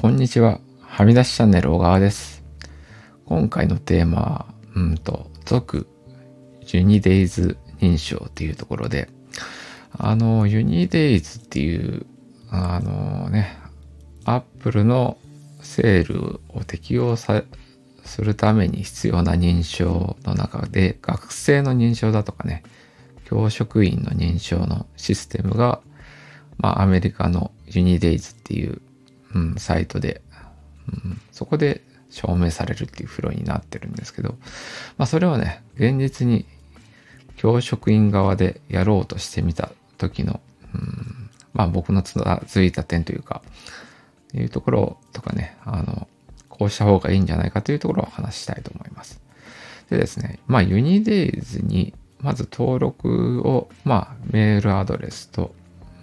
[0.00, 0.60] こんにちは。
[0.80, 2.44] はみ出しチャンネル小川です。
[3.24, 4.46] 今回のテーマは、
[4.76, 5.88] うんと、続
[6.68, 9.08] ユニデイズ認証っていうところで、
[9.90, 12.06] あの、ユニデイズっていう、
[12.48, 13.58] あのね、
[14.24, 15.18] アップルの
[15.62, 17.42] セールを適用さ
[18.04, 22.62] するために必要な認証の中で、学生の認証だとかね、
[23.24, 25.80] 教職員の認証のシステムが、
[26.56, 28.80] まあ、アメリカのユニデイズっていう、
[29.34, 30.22] うん、サイトで、
[30.88, 34.36] うん、そこで証明されるっていうフローになってるんですけど、
[34.96, 36.46] まあ、それをね、現実に
[37.36, 40.40] 教職員側でやろうとしてみた時の、
[40.74, 42.14] うん、まあ僕のつ
[42.46, 43.42] ついた点というか、
[44.34, 46.08] いうところとかね、あの、
[46.48, 49.20] こうした方がいいんじゃないかというところを話したいと思います。
[49.90, 55.54] でですね、まあユニデイズにまず登録を、まあメールアドレスと、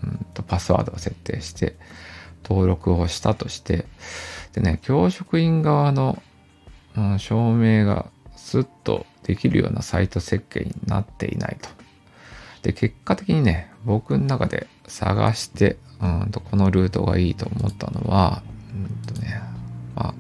[0.04, 1.76] うん、とパスワードを設定して
[2.48, 3.86] 登録をしたとして、
[4.54, 6.22] でね、教職員側の、
[6.96, 11.70] うん、証明がスッとできるようなサイト設計になっていないと。
[12.62, 18.44] で、結果的にね、僕の中で探して、うんと、このルートがいいと思ったのは、
[18.74, 19.42] うんとね、
[19.96, 20.14] まあ、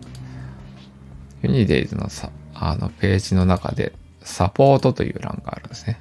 [1.43, 5.99] ユニデイズのさ、あの、ページの中で、サポートという欄があるんですね。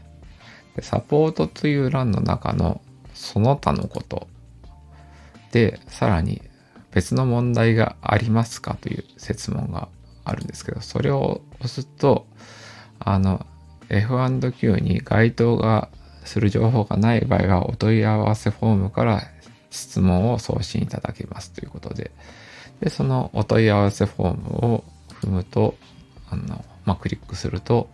[0.76, 2.80] でサポートという欄の中の、
[3.12, 4.26] その他のこと
[5.54, 6.42] で、さらに
[6.90, 9.88] 別の問題がありますかという設問が
[10.24, 12.26] あるんですけど、それを押すと、
[12.98, 13.46] あの、
[13.88, 15.90] F&Q に該当が
[16.24, 19.22] する情報がない場合は、お問い合わせフォームから
[19.70, 22.10] 質問を送信いただけますということで、
[22.80, 25.76] で、そのお問い合わせフォームを踏むと、
[26.30, 27.88] あの、まあ、クリックすると、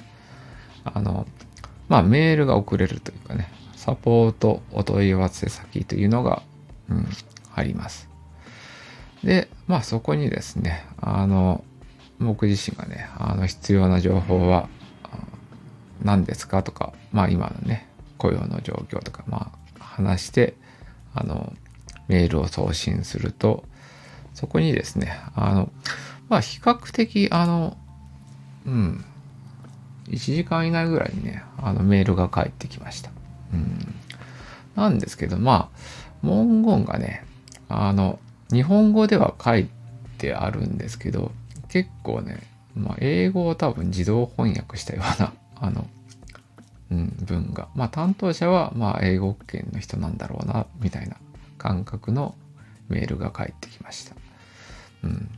[0.83, 1.27] あの、
[1.91, 6.43] まあ、メールが送れるというかね、サポートお問い合わせ先というのが、
[6.89, 7.07] うん、
[7.55, 8.09] あります。
[9.25, 11.65] で、まあ、そこにですね、あの、
[12.19, 14.69] 僕自身がね、あの、必要な情報は
[16.03, 17.89] 何ですかとか、まあ、今のね、
[18.19, 20.55] 雇用の状況とか、まあ、話して、
[21.15, 21.53] あの、
[22.09, 23.65] メールを送信すると、
[24.35, 25.73] そこにですね、あの、
[26.29, 27.77] まあ、比較的、あの、
[28.67, 29.05] うん、
[30.09, 33.11] 1時間以内ぐらいにね、あの、メールが返ってきました。
[33.53, 33.95] うん。
[34.77, 35.79] なんですけど、まあ、
[36.23, 37.25] 文言がね、
[37.71, 38.19] あの、
[38.53, 39.69] 日本語では書い
[40.19, 41.31] てあるんですけど、
[41.69, 42.43] 結構ね、
[42.75, 45.89] まあ、英語を多分自動翻訳したような、 あの、
[46.91, 47.69] うん、文が。
[47.75, 51.17] まあ、担当者は、まあ、英語圏の人なんだろうな、みたいな
[51.59, 52.35] 感覚の
[52.89, 54.17] メールが返ってきました。
[55.05, 55.31] うん。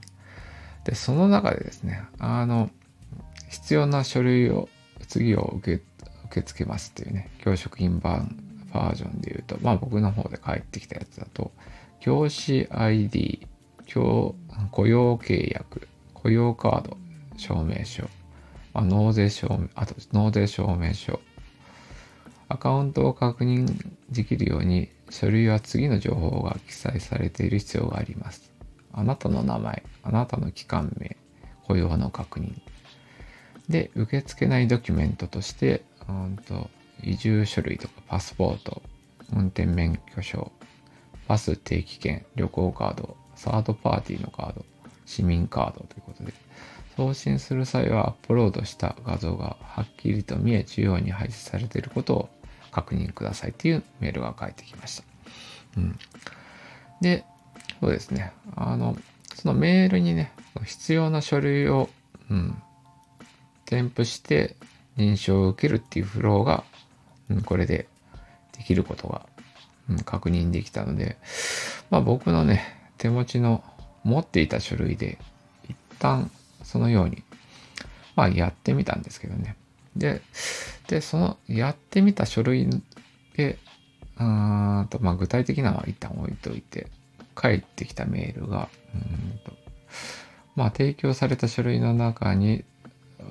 [0.84, 2.70] で、その中でですね、あの、
[3.50, 4.70] 必要な書類を、
[5.08, 5.82] 次を受け、
[6.26, 8.38] 受け付けますっていうね、教職員版
[8.72, 11.52] バージョンで言うと、まあ僕の方で返ってきたやつだと、
[12.02, 13.46] 教師 ID、
[13.86, 14.34] 教
[14.72, 16.96] 雇用契約、雇用カード、
[17.36, 18.08] 証明書、
[18.74, 21.20] あ、納税証明、あと納税証明書、
[22.48, 23.72] アカウントを確認
[24.10, 28.50] できるように書類は次の情報が記載されている必要があります。
[28.92, 31.16] あなたの名前、あなたの機関名、
[31.68, 32.52] 雇用の確認。
[33.68, 36.68] で、受け付けないドキュメントとして、うんと
[37.04, 38.82] 移住書類とかパスポート、
[39.32, 40.50] 運転免許証、
[41.32, 44.66] バス定期券、旅行カード、サードパーティーのカード、
[45.06, 46.34] 市民カードということで、
[46.94, 52.28] 送信する際はアップロードした画像がはっきりと見え中央に配置されていることを
[52.70, 55.04] 確認くださいというメールが返ってきました。
[55.78, 55.98] うん、
[57.00, 57.24] で、
[57.80, 58.34] そうですね。
[58.54, 58.98] あの、
[59.34, 60.32] そのメールにね、
[60.66, 61.88] 必要な書類を、
[62.30, 62.62] うん、
[63.64, 64.54] 添付して
[64.98, 66.62] 認証を受けるっていうフローが、
[67.30, 67.88] うん、これで
[68.54, 69.24] できることが、
[69.90, 71.16] うん、確認できたので、
[71.90, 73.64] まあ僕のね、手持ちの
[74.04, 75.18] 持っていた書類で、
[75.68, 76.30] 一旦
[76.62, 77.22] そのように、
[78.16, 79.56] まあやってみたんですけどね。
[79.96, 80.22] で、
[80.88, 82.68] で、そのやってみた書類
[83.36, 83.58] で、
[84.16, 86.88] あーと、まあ具体的なのは一旦置いといて、
[87.34, 89.52] 返ってきたメールが、うんと、
[90.54, 92.64] まあ提供された書類の中に、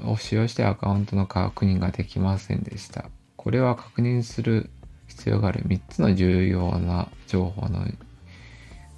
[0.05, 3.05] を使用してアカウントの確認ができませんでした。
[3.35, 4.69] これは確認する
[5.11, 7.85] 必要がある3つの重要な情報の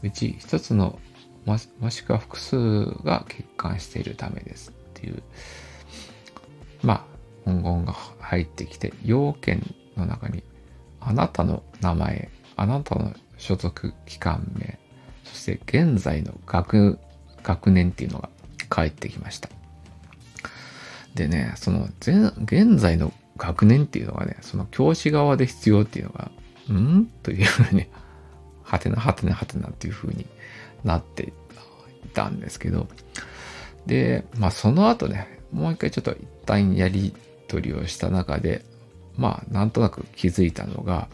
[0.03, 0.99] うち1つの
[1.45, 1.57] も
[1.89, 5.21] しくは複数が欠陥しているためですっていう、
[6.81, 7.05] まあ、
[7.45, 10.43] 文言が入ってきて、要件の中に、
[11.01, 14.79] あなたの名前、あなたの所属機関名、
[15.25, 16.97] そして現在の学、
[17.43, 18.29] 学年っていうのが
[18.69, 19.49] 返ってきました。
[21.15, 26.31] でね、その、現在の学年っていうのがね、その教師側で必要っていうのが、
[26.71, 27.05] ん？
[27.23, 27.85] というふうに、
[28.63, 30.25] はてなはてなはてなっていうふうに
[30.83, 32.87] なっていたんですけど、
[33.85, 37.13] で、まあその後ね、もう一回ちょっと一旦やり
[37.47, 38.63] 取りをした中で、
[39.17, 41.07] まあなんとなく気づいたのが、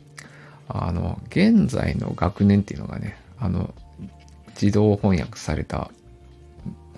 [0.68, 3.74] あの、現在の学年っていうのがね、あの、
[4.62, 5.89] 自動翻訳された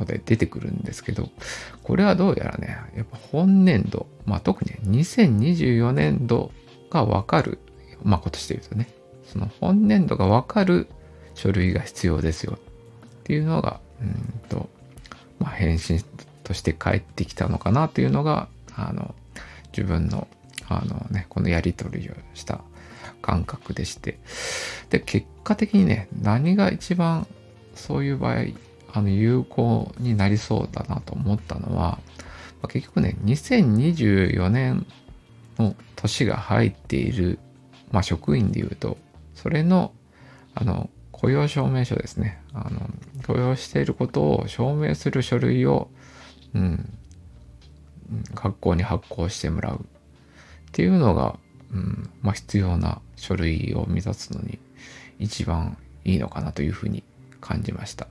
[0.01, 1.29] ので出てくるんですけど、
[1.83, 4.71] これはどうやらね、やっぱ本年度、まあ特に
[5.01, 6.51] 2024年度
[6.89, 7.59] がわかる、
[8.03, 8.89] まあ今年で言うとね、
[9.31, 10.87] その本年度がわかる
[11.35, 14.69] 書類が必要ですよっていうのが、うんと、
[15.39, 16.03] まあ返信
[16.43, 19.15] として返ってきたのかなというのが、あの、
[19.71, 20.27] 自分の、
[20.67, 22.61] あのね、このやり取りをした
[23.21, 24.19] 感覚でして、
[24.89, 27.27] で、結果的にね、何が一番
[27.75, 28.45] そういう場合、
[28.93, 31.99] あの、有効になりそうだなと思ったのは、
[32.61, 34.85] まあ、結局ね、2024年
[35.57, 37.39] の年が入っている、
[37.91, 38.97] まあ、職員で言うと、
[39.33, 39.93] それの、
[40.53, 42.41] あの、雇用証明書ですね。
[42.53, 42.89] あの、
[43.27, 45.89] 雇用していることを証明する書類を、
[46.53, 46.89] うん、
[48.33, 49.85] 学校に発行してもらうっ
[50.71, 51.37] ていうのが、
[51.73, 54.59] うん、まあ、必要な書類を目指すのに
[55.19, 57.03] 一番いいのかなというふうに
[57.39, 58.07] 感じました。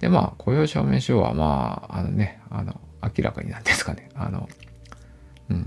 [0.00, 4.48] で、まあ、雇用証明書は、まあ、あのね、あの、明らかになんですかね、あの、
[5.50, 5.64] うん、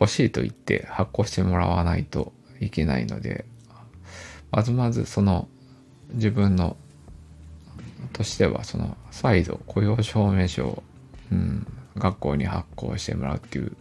[0.00, 3.44] 欲しいと言って発行してもらわないといけないので、
[4.50, 5.48] まずまずその
[6.12, 6.76] 自分の
[8.12, 10.82] としてはその再度雇用証明書を、
[11.30, 11.66] うん、
[11.96, 13.76] 学校に発行してもらうっていう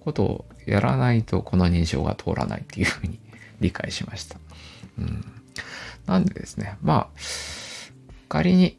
[0.00, 3.18] ことをやらないとこの認証が通らないっていうふうに
[3.60, 4.38] 理解しました。
[4.98, 5.24] うん、
[6.06, 7.20] なんでですね、まあ、
[8.28, 8.76] 仮に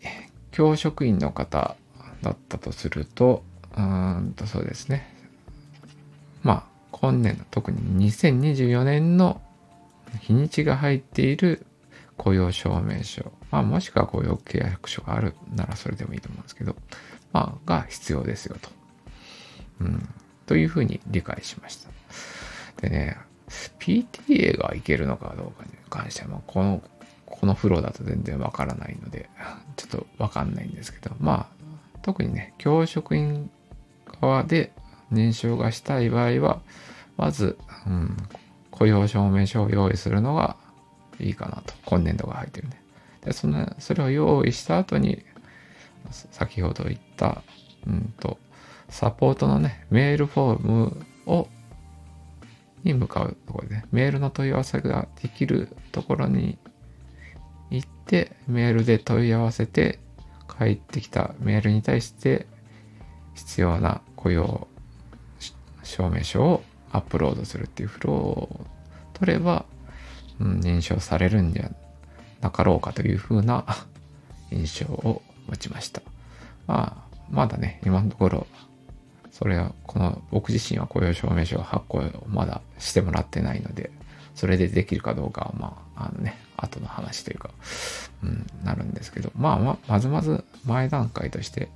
[0.51, 1.75] 教職員の方
[2.21, 3.43] だったとすると、
[3.77, 5.13] うんとそうですね。
[6.43, 9.41] まあ、今年度、特に2024年の
[10.21, 11.65] 日にちが入っている
[12.17, 16.75] 雇用証明書、まあ、もしくは雇用契約書があるならそれでもいいと思うんですけど、
[17.31, 18.69] まあ、が必要ですよと。
[19.81, 20.09] うん。
[20.45, 21.89] というふうに理解しました。
[22.81, 23.17] でね、
[23.79, 26.81] PTA がいけるのかどうかに関しては、この、
[27.29, 29.29] このフローだと全然わからないので、
[29.77, 31.65] ちょっとわかんないんですけど、まあ、
[32.01, 33.49] 特にね、教職員
[34.21, 34.71] 側で
[35.11, 36.61] 認証がしたい場合は、
[37.17, 38.17] まず、うん、
[38.71, 40.55] 雇用証明書を用意するのが
[41.19, 41.73] いいかなと。
[41.85, 42.81] 今年度が入ってるね。
[43.23, 45.23] で、その、それを用意した後に、
[46.11, 47.43] 先ほど言った、
[47.85, 48.37] うんと、
[48.89, 51.47] サポートのね、メールフォームを、
[52.83, 56.57] に向かうところで、ね、メールの問い合わせができるところに
[58.09, 60.00] て、メールで問い合わせて、
[60.47, 62.47] 返ってきたメールに対して
[63.35, 64.67] 必要な雇用
[65.83, 68.65] 証明書をアップロードするっていうフローを
[69.13, 69.65] 取れば、
[70.39, 71.71] うん、認証されるんじゃ
[72.41, 73.65] なかろうかというふうな
[74.51, 76.01] 印象を持ちました。
[76.67, 78.47] まあ、まだね、今のところ、
[79.31, 83.91] それは、この僕自身は雇用証明書発行をまだしてもらってないので、
[84.35, 87.49] それでできるかどうかは、まあ、あのね、後の話というか、
[88.23, 91.69] うん、なるんですけど、まあ、ままずまず前段階として、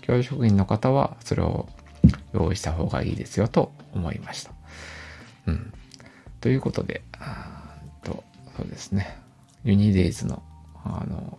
[0.00, 1.68] 教職員の方はそれを
[2.32, 4.52] 用意した方がいいですよと思いました。
[5.46, 5.72] うん。
[6.40, 7.02] ということで、
[8.02, 8.24] と
[8.56, 9.18] そうですね、
[9.64, 10.42] ユニデイズの、
[10.84, 11.38] あの、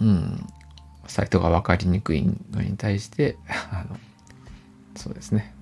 [0.00, 0.46] うん、
[1.06, 3.36] サイトが分かりにくいのに対して、
[3.70, 3.96] あの、
[4.96, 5.54] そうですね、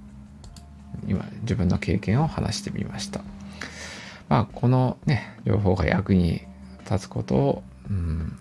[1.07, 3.23] 今自分の経験を話してみました。
[4.33, 6.41] まあ、このね、情報が役に
[6.91, 8.39] 立つことを、うん、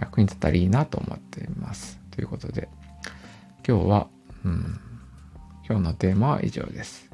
[0.00, 2.00] 役に立ったらいいなと思っています。
[2.12, 2.66] ということで、
[3.68, 4.06] 今日は、
[4.42, 4.80] うん、
[5.68, 7.10] 今日のテーマは以上です。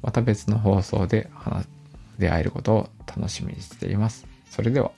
[0.00, 1.28] また別の放送で
[2.18, 4.26] 出会えることを楽しみにしています。
[4.48, 4.92] それでは。